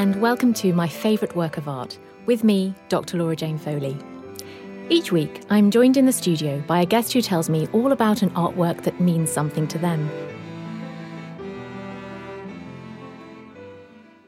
[0.00, 3.18] And welcome to my favourite work of art, with me, Dr.
[3.18, 3.94] Laura Jane Foley.
[4.88, 8.22] Each week, I'm joined in the studio by a guest who tells me all about
[8.22, 10.10] an artwork that means something to them.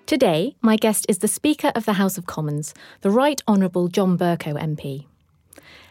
[0.04, 4.18] Today, my guest is the Speaker of the House of Commons, the Right Honourable John
[4.18, 5.06] Bercow MP.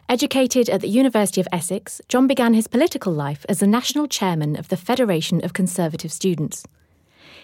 [0.07, 4.55] Educated at the University of Essex, John began his political life as the national chairman
[4.55, 6.67] of the Federation of Conservative Students.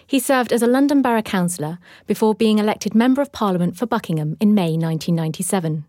[0.08, 4.38] He served as a London Borough Councillor before being elected Member of Parliament for Buckingham
[4.40, 5.84] in May 1997.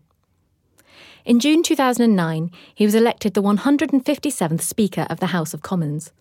[1.24, 6.12] In June 2009, he was elected the 157th Speaker of the House of Commons.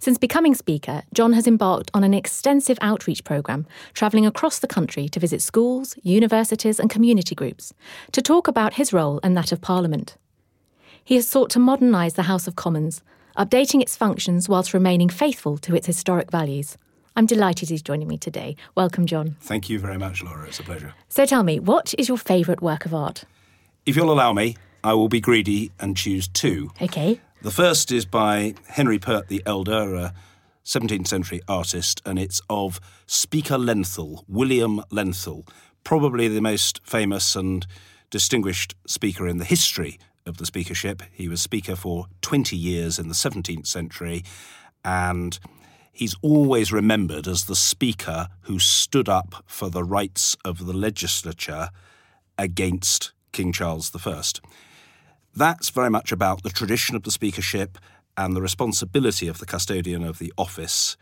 [0.00, 5.08] Since becoming Speaker, John has embarked on an extensive outreach programme, travelling across the country
[5.08, 7.72] to visit schools, universities, and community groups
[8.10, 10.16] to talk about his role and that of Parliament.
[11.04, 13.00] He has sought to modernise the House of Commons,
[13.36, 16.76] updating its functions whilst remaining faithful to its historic values.
[17.18, 18.54] I'm delighted he's joining me today.
[18.76, 19.34] Welcome, John.
[19.40, 20.46] Thank you very much, Laura.
[20.46, 20.94] It's a pleasure.
[21.08, 23.24] So tell me, what is your favourite work of art?
[23.84, 26.70] If you'll allow me, I will be greedy and choose two.
[26.80, 27.20] Okay.
[27.42, 30.14] The first is by Henry Peart the Elder, a
[30.64, 32.78] 17th century artist, and it's of
[33.08, 35.44] Speaker Lenthall, William Lenthall,
[35.82, 37.66] probably the most famous and
[38.10, 41.02] distinguished speaker in the history of the speakership.
[41.10, 44.22] He was speaker for 20 years in the 17th century,
[44.84, 45.36] and
[45.98, 51.70] he's always remembered as the speaker who stood up for the rights of the legislature
[52.38, 54.22] against King Charles I.
[55.34, 57.78] That's very much about the tradition of the speakership
[58.16, 60.96] and the responsibility of the custodian of the office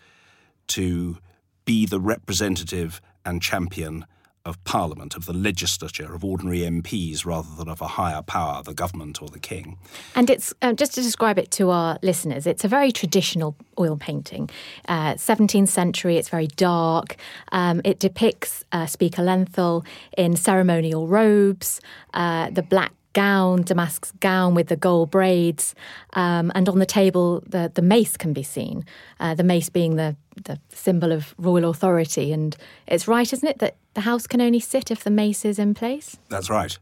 [0.68, 1.18] to
[1.66, 4.06] be the representative and champion
[4.46, 8.72] of Parliament, of the legislature, of ordinary MPs rather than of a higher power, the
[8.72, 9.76] government or the king.
[10.14, 13.96] And it's um, just to describe it to our listeners, it's a very traditional oil
[13.96, 14.48] painting.
[14.88, 17.16] Uh, 17th century, it's very dark.
[17.52, 19.84] Um, it depicts uh, Speaker Lenthall
[20.16, 21.80] in ceremonial robes,
[22.14, 25.75] uh, the black gown, damask gown with the gold braids,
[26.12, 28.84] um, and on the table the the mace can be seen.
[29.19, 32.56] Uh, the mace being the the symbol of royal authority, and
[32.87, 35.72] it's right, isn't it, that the house can only sit if the mace is in
[35.72, 36.19] place.
[36.28, 36.78] That's right.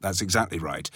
[0.00, 0.90] That's exactly right.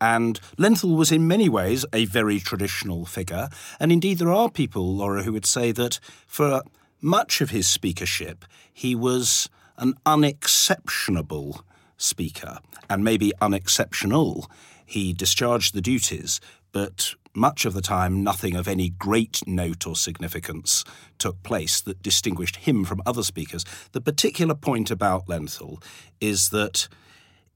[0.00, 3.48] And Lenthall was in many ways a very traditional figure,
[3.80, 6.62] and indeed there are people, Laura, who would say that for
[7.00, 11.64] much of his speakership he was an unexceptionable
[12.00, 14.50] speaker, and maybe unexceptional.
[14.84, 16.40] He discharged the duties,
[16.72, 20.84] but much of the time nothing of any great note or significance
[21.18, 23.64] took place that distinguished him from other speakers.
[23.92, 25.82] The particular point about Lenthall
[26.20, 26.88] is that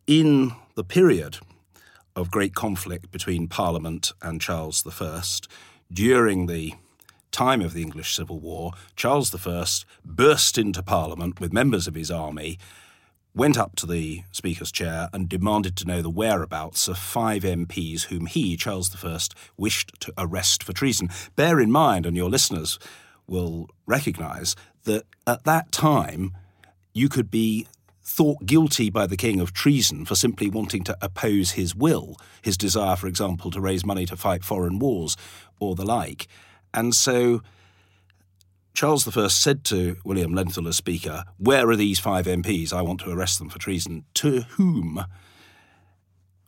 [0.07, 1.39] in the period
[2.15, 5.23] of great conflict between Parliament and Charles I,
[5.93, 6.75] during the
[7.33, 9.67] time of the English Civil War, Charles I
[10.05, 12.59] burst into Parliament with members of his army
[13.35, 18.05] went up to the Speaker's chair and demanded to know the whereabouts of five MPs
[18.05, 19.19] whom he, Charles I,
[19.57, 21.09] wished to arrest for treason.
[21.35, 22.79] Bear in mind, and your listeners
[23.27, 24.55] will recognise,
[24.85, 26.33] that at that time
[26.93, 27.67] you could be
[28.03, 32.57] thought guilty by the king of treason for simply wanting to oppose his will, his
[32.57, 35.17] desire, for example, to raise money to fight foreign wars
[35.59, 36.29] or the like.
[36.73, 37.43] And so
[38.75, 42.73] Charles I said to William Lenthall as Speaker, Where are these five MPs?
[42.73, 44.05] I want to arrest them for treason.
[44.15, 45.05] To whom?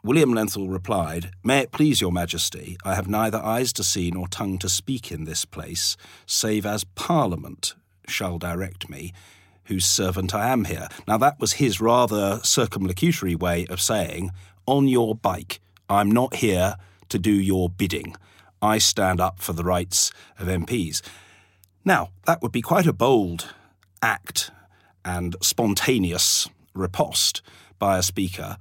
[0.03, 4.27] William Lenthall replied, May it please your majesty, I have neither eyes to see nor
[4.27, 5.97] tongue to speak in this place,
[6.27, 7.77] save as Parliament
[8.09, 9.13] shall direct me,
[9.67, 10.89] whose servant I am here.
[11.07, 14.33] Now that was his rather circumlocutory way of saying,
[14.67, 16.75] On your bike, I'm not here
[17.09, 18.17] to do your bidding.
[18.61, 21.03] I stand up for the rights of MPs.
[21.87, 23.55] Now, that would be quite a bold
[24.03, 24.51] act
[25.05, 27.43] and spontaneous riposte
[27.79, 28.57] by a speaker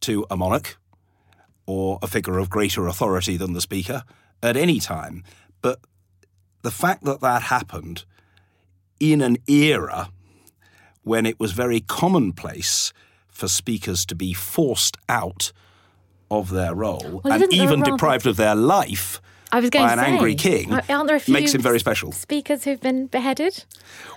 [0.00, 0.76] to a monarch
[1.64, 4.04] or a figure of greater authority than the speaker
[4.42, 5.24] at any time.
[5.62, 5.80] But
[6.60, 8.04] the fact that that happened
[9.00, 10.10] in an era
[11.02, 12.92] when it was very commonplace
[13.28, 15.52] for speakers to be forced out
[16.30, 19.70] of their role Well, and isn't there a even deprived of their life I was
[19.70, 22.12] going by an say, angry king aren't there a few makes him very special.
[22.12, 23.64] speakers who've been beheaded?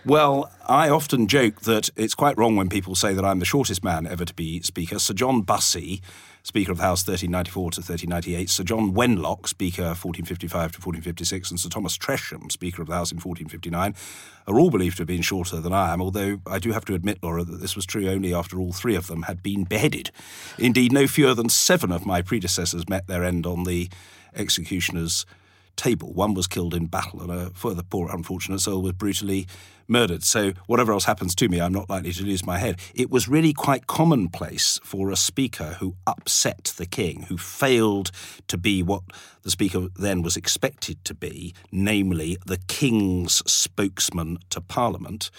[0.06, 3.84] Well, I often joke that it's quite wrong when people say that I'm the shortest
[3.84, 5.00] man ever to be Speaker.
[5.00, 6.02] Sir John Bussey,
[6.44, 11.60] Speaker of the House 1394 to 1398, Sir John Wenlock, Speaker 1455 to 1456, and
[11.60, 13.94] Sir Thomas Tresham, Speaker of the House in 1459,
[14.48, 16.96] are all believed to have been shorter than I am, although I do have to
[16.96, 20.10] admit, Laura, that this was true only after all three of them had been beheaded.
[20.58, 23.90] Indeed, no fewer than seven of my predecessors met their end on the
[24.36, 25.26] executioner's
[25.76, 26.14] table.
[26.14, 29.48] One was killed in battle, and a further poor unfortunate soul was brutally
[29.88, 30.24] murdered.
[30.24, 32.80] So, whatever else happens to me, I'm not likely to lose my head.
[32.96, 38.12] It was really quite commonplace for a speaker who upset the king, who failed
[38.48, 39.04] to be what
[39.44, 45.30] the speaker then was expected to be, namely the king's spokesman to parliament,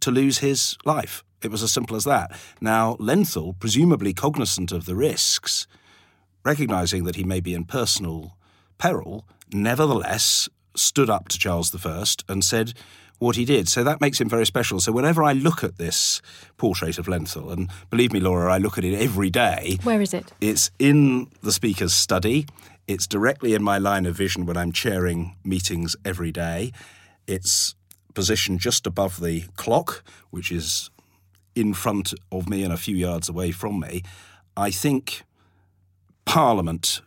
[0.00, 1.22] to lose his life.
[1.42, 2.32] It was as simple as that.
[2.60, 5.66] Now, Lenthall, presumably cognizant of the risks,
[6.44, 8.36] recognising that he may be in personal
[8.78, 12.74] peril, nevertheless stood up to Charles I and said
[13.18, 13.68] what he did.
[13.68, 14.80] So that makes him very special.
[14.80, 16.20] So whenever I look at this
[16.56, 19.78] portrait of Lenthall, and believe me, Laura, I look at it every day.
[19.82, 20.32] Where is it?
[20.40, 22.46] It's in the Speaker's study.
[22.86, 26.72] It's directly in my line of vision when I'm chairing meetings every day.
[27.26, 27.74] It's
[28.14, 30.90] positioned just above the clock, which is
[31.54, 34.02] in front of me and a few yards away from me.
[34.56, 35.22] I think
[36.26, 37.00] Parliament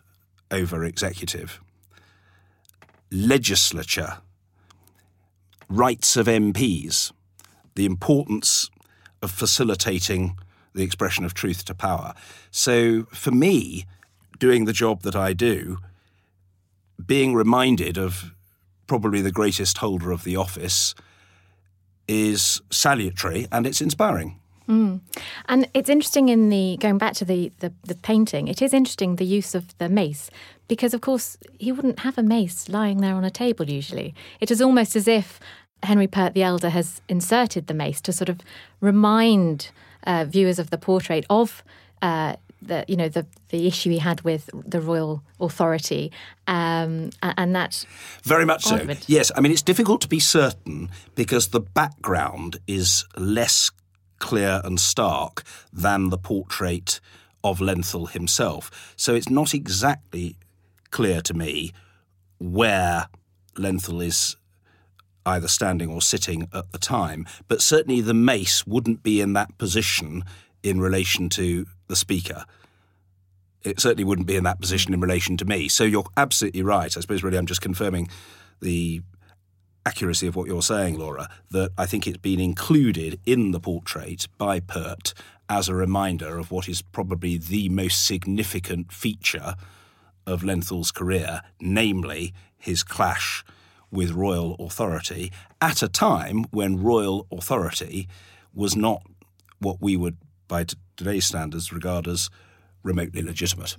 [0.52, 1.60] over executive,
[3.12, 4.18] legislature,
[5.70, 7.12] rights of MPs,
[7.76, 8.70] the importance
[9.22, 10.38] of facilitating
[10.74, 12.14] the expression of truth to power.
[12.52, 13.86] So for me,
[14.38, 15.78] doing the job that I do,
[17.06, 18.34] being reminded of
[18.88, 20.96] probably the greatest holder of the office
[22.08, 24.39] is salutary and it's inspiring.
[25.48, 28.48] And it's interesting in the going back to the, the the painting.
[28.48, 30.30] It is interesting the use of the mace
[30.68, 34.14] because, of course, he wouldn't have a mace lying there on a table usually.
[34.40, 35.40] It is almost as if
[35.84, 38.40] Henry Peart the Elder has inserted the mace to sort of
[38.80, 39.72] remind
[40.06, 41.64] uh, viewers of the portrait of.
[42.02, 46.12] Uh, the you know the the issue he had with the royal authority,
[46.46, 47.86] um, and that
[48.24, 48.86] Very much so.
[49.08, 53.72] Yes, I mean, it's difficult to be certain because the background is less
[54.20, 57.00] clear and stark than the portrait
[57.44, 58.94] of Lenthall himself.
[58.96, 60.36] So it's not exactly
[60.92, 61.72] clear to me
[62.38, 63.08] where
[63.56, 64.36] Lenthall is
[65.26, 69.58] either standing or sitting at the time, but certainly the mace wouldn't be in that
[69.58, 70.24] position
[70.64, 72.46] in relation to the speaker.
[73.64, 75.68] It certainly wouldn't be in that position in relation to me.
[75.68, 76.96] So you're absolutely right.
[76.96, 78.10] I suppose really I'm just confirming
[78.62, 79.02] the
[79.86, 84.28] accuracy of what you're saying, Laura, that I think it's been included in the portrait
[84.38, 85.14] by Peart
[85.50, 89.56] as a reminder of what is probably the most significant feature
[90.28, 93.44] of Lenthall's career, namely his clash
[93.92, 98.08] with royal authority at a time when royal authority
[98.54, 99.02] was not
[99.60, 102.30] what we would, by t- today's standards, regard as
[102.84, 103.76] remotely legitimate.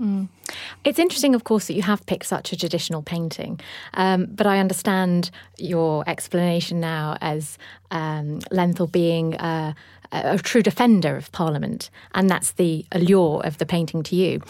[0.85, 3.61] It's interesting, of course, that you have picked such a traditional painting,
[3.95, 7.59] um, but I understand your explanation now as
[7.91, 9.75] um, Lenthall being a,
[10.13, 14.43] a true defender of Parliament, and that's the allure of the painting to you.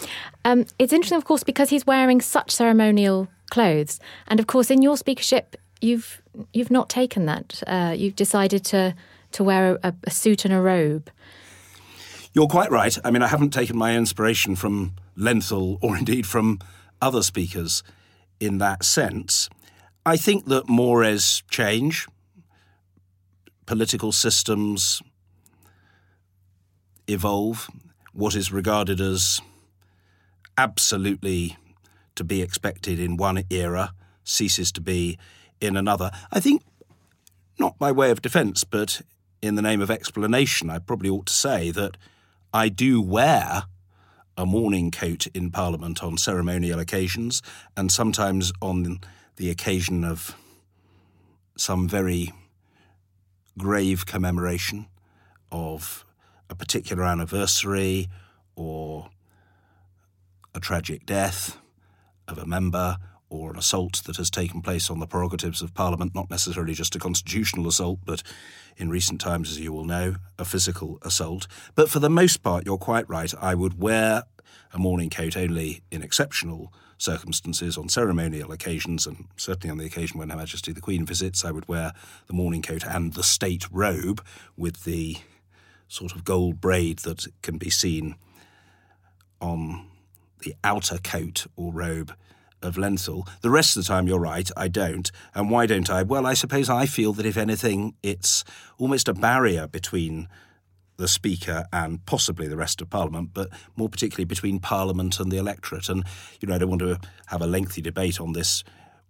[0.44, 4.82] Um, it's interesting, of course, because he's wearing such ceremonial clothes, and of course, in
[4.82, 6.20] your speakership, you've
[6.52, 7.62] you've not taken that.
[7.66, 8.94] Uh, you've decided to
[9.32, 11.10] to wear a, a suit and a robe.
[12.32, 12.96] You're quite right.
[13.04, 16.60] I mean, I haven't taken my inspiration from Lenthall or indeed from
[17.02, 17.82] other speakers
[18.38, 19.48] in that sense.
[20.06, 22.06] I think that mores change,
[23.66, 25.02] political systems
[27.06, 27.68] evolve.
[28.12, 29.40] What is regarded as
[30.56, 31.56] absolutely
[32.14, 33.92] to be expected in one era
[34.24, 35.18] ceases to be
[35.60, 36.10] in another.
[36.32, 36.62] I think
[37.58, 39.02] not by way of defence, but
[39.42, 41.96] in the name of explanation, I probably ought to say that
[42.52, 43.64] I do wear
[44.36, 47.42] a morning coat in Parliament on ceremonial occasions,
[47.76, 48.98] and sometimes on
[49.36, 50.34] the occasion of
[51.56, 52.32] some very
[53.56, 54.86] grave commemoration
[55.52, 56.04] of
[56.48, 58.08] a particular anniversary
[58.56, 59.10] or
[60.52, 61.56] a tragic death
[62.26, 62.96] of a member
[63.30, 66.96] or an assault that has taken place on the prerogatives of Parliament, not necessarily just
[66.96, 68.22] a constitutional assault, but
[68.76, 71.46] in recent times, as you will know, a physical assault.
[71.74, 73.32] But for the most part, you're quite right.
[73.40, 74.24] I would wear
[74.72, 80.18] a morning coat only in exceptional circumstances, on ceremonial occasions, and certainly on the occasion
[80.18, 81.92] when Her Majesty the Queen visits, I would wear
[82.26, 84.22] the morning coat and the state robe
[84.56, 85.16] with the
[85.88, 88.16] sort of gold braid that can be seen
[89.40, 89.86] on
[90.40, 92.14] the outer coat or robe
[92.62, 93.28] of Lenthall.
[93.40, 95.10] The rest of the time, you're right, I don't.
[95.34, 96.02] And why don't I?
[96.02, 98.44] Well, I suppose I feel that if anything, it's
[98.78, 100.28] almost a barrier between
[100.96, 105.38] the Speaker and possibly the rest of Parliament, but more particularly between Parliament and the
[105.38, 105.88] electorate.
[105.88, 106.04] And,
[106.40, 108.62] you know, I don't want to have a lengthy debate on this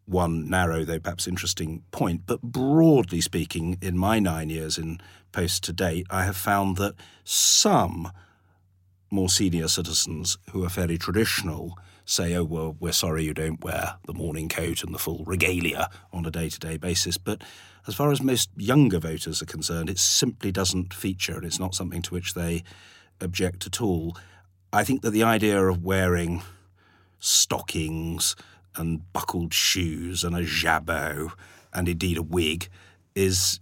[0.06, 2.22] one narrow, though perhaps interesting point.
[2.26, 5.00] But broadly speaking, in my nine years in
[5.32, 8.10] post to date, I have found that some
[9.10, 13.96] more senior citizens who are fairly traditional say, oh, well, we're sorry you don't wear
[14.06, 17.16] the morning coat and the full regalia on a day to day basis.
[17.16, 17.42] But
[17.86, 21.74] as far as most younger voters are concerned, it simply doesn't feature and it's not
[21.74, 22.62] something to which they
[23.20, 24.16] object at all.
[24.72, 26.42] I think that the idea of wearing
[27.18, 28.34] stockings
[28.76, 31.32] and buckled shoes and a jabot
[31.72, 32.68] and indeed a wig
[33.14, 33.60] is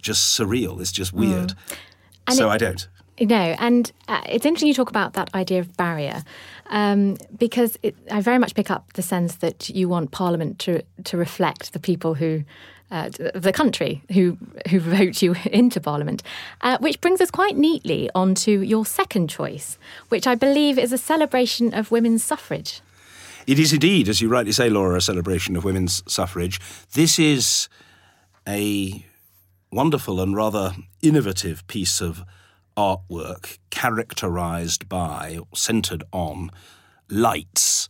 [0.00, 0.80] just surreal.
[0.80, 1.54] It's just weird.
[2.28, 2.34] Mm.
[2.34, 2.88] So it, I don't.
[3.20, 6.22] No, and uh, it's interesting you talk about that idea of barrier
[6.66, 10.82] um, because it, I very much pick up the sense that you want Parliament to
[11.04, 12.44] to reflect the people who.
[12.88, 14.38] Uh, the country who
[14.70, 16.22] who vote you into Parliament,
[16.60, 19.76] uh, which brings us quite neatly onto your second choice,
[20.08, 22.80] which I believe is a celebration of women's suffrage.
[23.44, 26.60] It is indeed, as you rightly say, Laura, a celebration of women's suffrage.
[26.92, 27.68] This is
[28.46, 29.04] a
[29.72, 32.24] wonderful and rather innovative piece of
[32.76, 36.50] artwork characterized by, centered on,
[37.08, 37.88] lights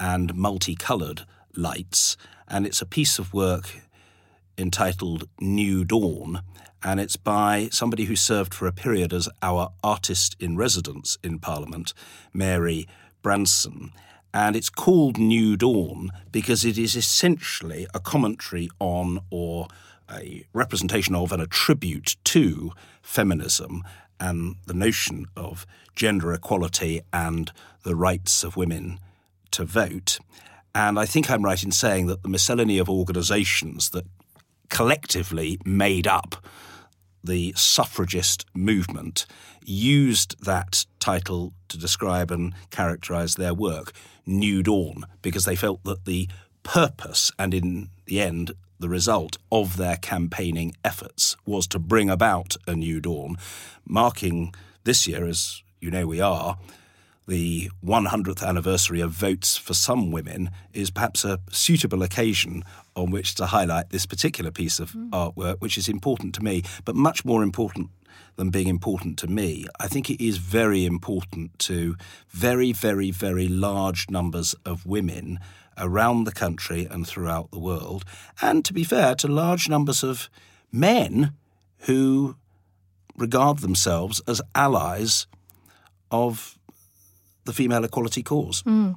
[0.00, 2.16] and multicoloured lights.
[2.48, 3.82] And it's a piece of work
[4.58, 6.42] entitled New Dawn.
[6.82, 11.38] And it's by somebody who served for a period as our artist in residence in
[11.38, 11.94] Parliament,
[12.32, 12.88] Mary
[13.22, 13.92] Branson.
[14.34, 19.68] And it's called New Dawn because it is essentially a commentary on or
[20.10, 22.72] a representation of and a tribute to
[23.02, 23.84] feminism
[24.22, 27.50] and the notion of gender equality and
[27.82, 29.00] the rights of women
[29.50, 30.20] to vote.
[30.74, 34.06] And I think I'm right in saying that the miscellany of organisations that
[34.70, 36.36] collectively made up
[37.24, 39.26] the suffragist movement
[39.64, 43.92] used that title to describe and characterize their work,
[44.24, 46.28] New Dawn, because they felt that the
[46.62, 52.56] purpose and, in the end, the result of their campaigning efforts was to bring about
[52.66, 53.36] a new dawn,
[53.86, 54.52] marking
[54.84, 56.58] this year, as you know we are,
[57.28, 62.64] the 100th anniversary of votes for some women is perhaps a suitable occasion
[62.96, 65.08] on which to highlight this particular piece of mm.
[65.10, 67.90] artwork, which is important to me, but much more important
[68.36, 69.66] than being important to me.
[69.78, 71.96] I think it is very important to
[72.30, 75.38] very, very, very large numbers of women
[75.78, 78.04] around the country and throughout the world,
[78.40, 80.28] and to be fair, to large numbers of
[80.70, 81.32] men
[81.86, 82.36] who
[83.16, 85.26] regard themselves as allies
[86.10, 86.58] of
[87.44, 88.62] the female equality cause.
[88.62, 88.96] Mm.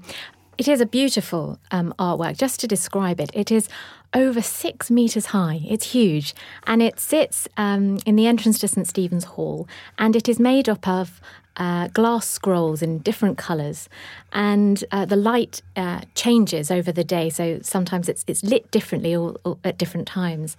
[0.58, 2.38] It is a beautiful um, artwork.
[2.38, 3.67] Just to describe it, it is
[4.13, 5.62] over six metres high.
[5.67, 6.34] It's huge.
[6.65, 9.67] And it sits um, in the entrance to St Stephen's Hall.
[9.98, 11.20] And it is made up of
[11.57, 13.89] uh, glass scrolls in different colours,
[14.31, 17.29] and uh, the light uh, changes over the day.
[17.29, 19.15] So sometimes it's it's lit differently
[19.63, 20.57] at different times.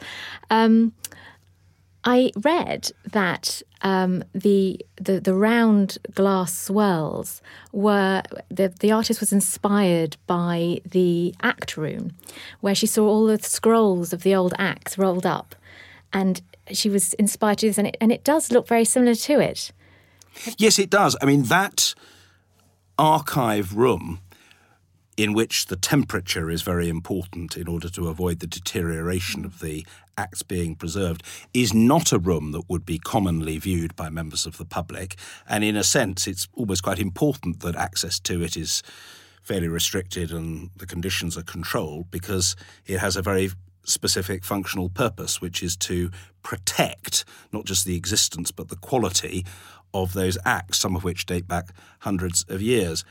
[0.50, 0.92] Um,
[2.08, 9.32] I read that um, the, the the round glass swirls were the the artist was
[9.32, 12.12] inspired by the act room,
[12.60, 15.56] where she saw all the scrolls of the old acts rolled up,
[16.12, 19.40] and she was inspired to this, and it, and it does look very similar to
[19.40, 19.72] it.
[20.58, 21.16] Yes, it does.
[21.20, 21.94] I mean, that
[22.98, 24.20] archive room
[25.16, 29.86] in which the temperature is very important in order to avoid the deterioration of the
[30.18, 31.22] acts being preserved
[31.54, 35.16] is not a room that would be commonly viewed by members of the public.
[35.48, 38.82] And in a sense, it's almost quite important that access to it is
[39.42, 43.50] fairly restricted and the conditions are controlled because it has a very
[43.84, 46.10] specific functional purpose, which is to
[46.42, 49.44] protect not just the existence but the quality
[50.02, 53.04] of those acts, some of which date back hundreds of years.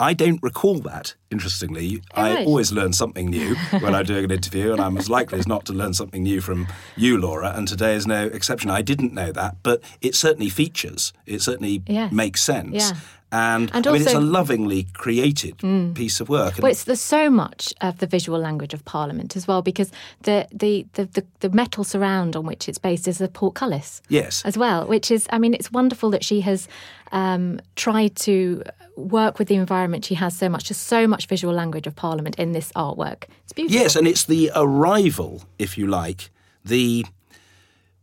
[0.00, 2.00] I don't recall that, interestingly.
[2.14, 2.46] Oh, I right.
[2.46, 5.64] always learn something new when I'm doing an interview, and I'm as likely as not
[5.66, 8.70] to learn something new from you, Laura, and today is no exception.
[8.70, 11.12] I didn't know that, but it certainly features.
[11.26, 12.74] It certainly makes sense.
[12.74, 12.92] Yeah.
[13.30, 14.30] And, And I mean, it's a Mm.
[14.32, 15.58] lovingly created
[15.94, 16.54] piece of work.
[16.62, 19.90] Well, it's, there's so much of the visual language of Parliament as well, because
[20.22, 24.00] the, the, the, the, the metal surround on which it's based is the portcullis.
[24.08, 24.42] Yes.
[24.46, 26.68] As well, which is, I mean, it's wonderful that she has
[27.12, 28.62] um, tried to
[28.96, 30.64] work with the environment she has so much.
[30.64, 33.24] Just so much visual language of Parliament in this artwork.
[33.44, 33.80] It's beautiful.
[33.80, 36.30] Yes, and it's the arrival, if you like,
[36.64, 37.04] the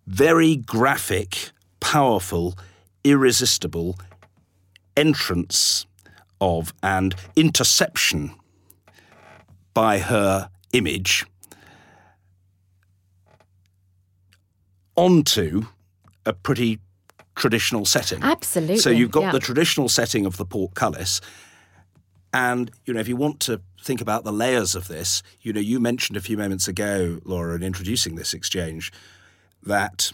[0.07, 2.57] very graphic, powerful,
[3.03, 3.97] irresistible
[4.95, 5.85] entrance
[6.39, 8.31] of and interception
[9.74, 11.25] by her image
[14.95, 15.63] onto
[16.25, 16.79] a pretty
[17.36, 18.22] traditional setting.
[18.24, 19.32] Absolutely, So you've got yeah.
[19.32, 21.22] the traditional setting of the portcullis,
[22.34, 25.60] and you know, if you want to think about the layers of this, you know,
[25.60, 28.92] you mentioned a few moments ago, Laura, in introducing this exchange,
[29.63, 30.12] that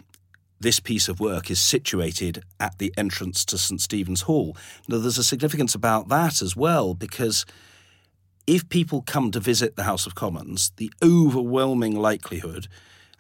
[0.60, 4.56] this piece of work is situated at the entrance to St Stephen's Hall.
[4.88, 7.46] Now, there's a significance about that as well, because
[8.46, 12.68] if people come to visit the House of Commons, the overwhelming likelihood,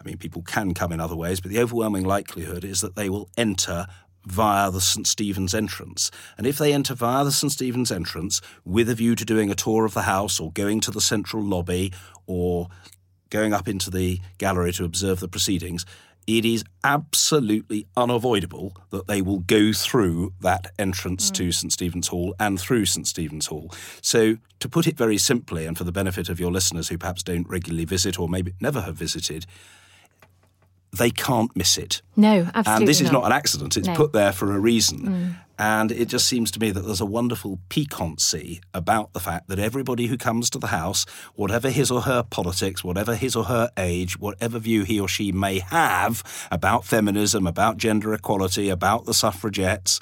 [0.01, 3.09] I mean, people can come in other ways, but the overwhelming likelihood is that they
[3.09, 3.85] will enter
[4.25, 6.11] via the St Stephen's entrance.
[6.37, 9.55] And if they enter via the St Stephen's entrance with a view to doing a
[9.55, 11.93] tour of the house or going to the central lobby
[12.27, 12.67] or
[13.29, 15.85] going up into the gallery to observe the proceedings,
[16.27, 21.53] it is absolutely unavoidable that they will go through that entrance to mm.
[21.53, 23.73] St Stephen's Hall and through St Stephen's Hall.
[24.01, 27.23] So, to put it very simply, and for the benefit of your listeners who perhaps
[27.23, 29.47] don't regularly visit or maybe never have visited,
[30.97, 32.01] they can't miss it.
[32.15, 32.71] No, absolutely.
[32.81, 33.21] And this is not.
[33.21, 33.93] not an accident, it's No.
[33.93, 33.97] Mm.
[33.97, 35.37] put there for a reason.
[35.57, 39.59] And it just seems to me that there's a wonderful piquancy about the fact that
[39.59, 41.05] everybody who comes to the house,
[41.35, 45.31] whatever his or her politics, whatever his or her age, whatever view he or she
[45.31, 49.99] may have about feminism, about gender equality, about the suffragettes,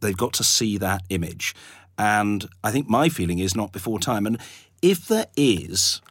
[0.00, 1.54] they've got to see that image.
[1.96, 4.26] And I think my feeling is not before time.
[4.26, 4.38] And
[4.82, 6.02] if there is,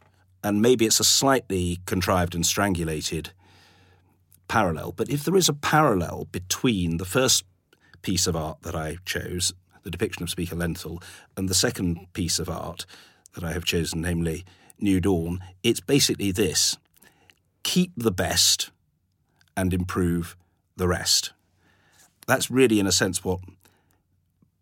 [0.44, 3.32] and maybe it's a slightly contrived and strangulated
[4.54, 7.44] parallel, but if there is a parallel between the first
[8.04, 11.02] piece of art that I chose, the depiction of Speaker Lenthall,
[11.36, 12.86] and the second piece of art
[13.34, 14.46] that I have chosen, namely
[14.80, 16.78] New Dawn, it's basically this
[17.64, 18.70] keep the best
[19.58, 20.38] and improve
[20.78, 21.34] the rest.
[22.28, 23.40] That's really, in a sense, what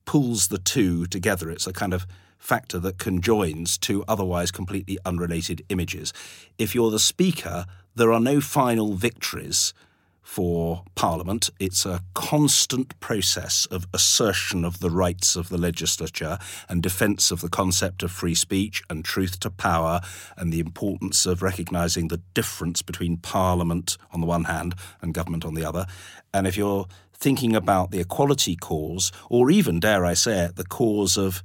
[0.06, 1.50] pulls the two together.
[1.50, 2.08] It's a kind of
[2.42, 6.12] factor that conjoins two otherwise completely unrelated images.
[6.58, 9.74] If you're the speaker, there are no final victories
[10.22, 11.50] for Parliament.
[11.60, 17.42] It's a constant process of assertion of the rights of the legislature and defence of
[17.42, 20.00] the concept of free speech and truth to power
[20.38, 25.46] and the importance of recognising the difference between Parliament on the one hand and government
[25.46, 25.86] on the other.
[26.34, 30.66] And if you're thinking about the equality cause, or even, dare I say it, the
[30.66, 31.44] cause of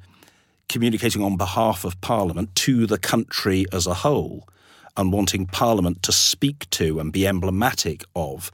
[0.68, 4.48] communicating on behalf of Parliament to the country as a whole
[4.96, 8.50] and wanting Parliament to speak to and be emblematic of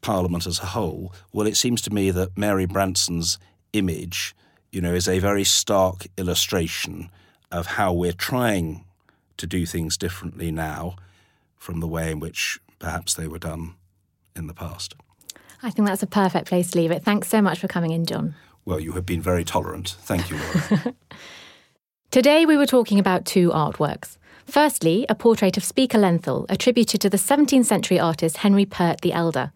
[0.00, 3.38] Parliament as a whole, well, it seems to me that Mary Branson's
[3.72, 4.34] image,
[4.72, 7.10] you know, is a very stark illustration
[7.50, 8.84] of how we're trying
[9.36, 10.96] to do things differently now
[11.56, 13.74] from the way in which perhaps they were done
[14.36, 14.94] in the past.
[15.62, 17.02] I think that's a perfect place to leave it.
[17.02, 18.34] Thanks so much for coming in, John.
[18.68, 19.96] Well, you have been very tolerant.
[20.00, 20.94] Thank you, Laura.
[22.10, 24.18] Today we were talking about two artworks.
[24.44, 29.14] Firstly, a portrait of Speaker Lenthall, attributed to the 17th century artist Henry Peart the
[29.14, 29.52] Elder.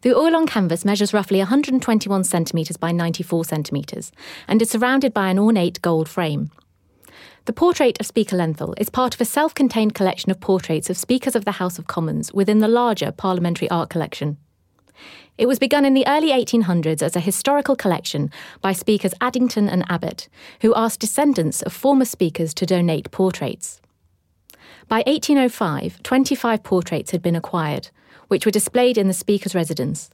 [0.00, 4.12] The oil on canvas measures roughly 121 centimetres by 94 centimetres
[4.48, 6.50] and is surrounded by an ornate gold frame.
[7.44, 10.96] The portrait of Speaker Lenthall is part of a self contained collection of portraits of
[10.96, 14.38] Speakers of the House of Commons within the larger Parliamentary Art Collection.
[15.36, 18.30] It was begun in the early 1800s as a historical collection
[18.60, 20.28] by speakers Addington and Abbott,
[20.62, 23.80] who asked descendants of former speakers to donate portraits.
[24.88, 27.90] By 1805, 25 portraits had been acquired,
[28.28, 30.10] which were displayed in the Speaker's residence.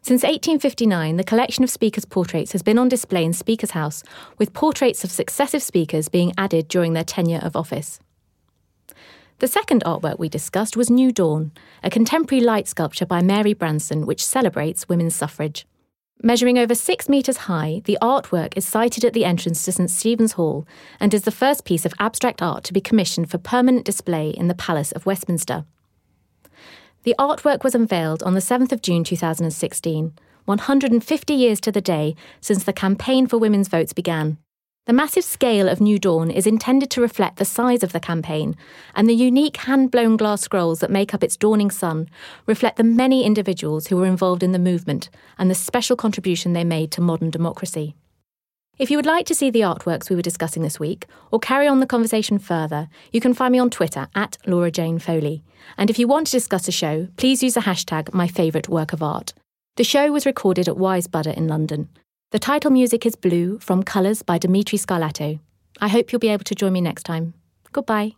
[0.00, 4.02] Since 1859, the collection of Speaker's portraits has been on display in Speaker's House,
[4.38, 7.98] with portraits of successive speakers being added during their tenure of office.
[9.40, 11.52] The second artwork we discussed was New Dawn,
[11.84, 15.64] a contemporary light sculpture by Mary Branson which celebrates women's suffrage.
[16.20, 20.32] Measuring over six metres high, the artwork is sited at the entrance to St Stephen's
[20.32, 20.66] Hall
[20.98, 24.48] and is the first piece of abstract art to be commissioned for permanent display in
[24.48, 25.64] the Palace of Westminster.
[27.04, 30.14] The artwork was unveiled on the 7th of June 2016,
[30.46, 34.38] 150 years to the day since the campaign for women's votes began.
[34.88, 38.56] The massive scale of New Dawn is intended to reflect the size of the campaign,
[38.94, 42.08] and the unique hand blown glass scrolls that make up its dawning sun
[42.46, 46.64] reflect the many individuals who were involved in the movement and the special contribution they
[46.64, 47.96] made to modern democracy.
[48.78, 51.68] If you would like to see the artworks we were discussing this week, or carry
[51.68, 55.42] on the conversation further, you can find me on Twitter at Laura Jane Foley.
[55.76, 59.34] And if you want to discuss a show, please use the hashtag MyFavouriteWorkOfArt.
[59.76, 61.90] The show was recorded at Wisebuddah in London.
[62.30, 65.40] The title music is Blue from Colours by Dimitri Scarlato.
[65.80, 67.32] I hope you'll be able to join me next time.
[67.72, 68.16] Goodbye.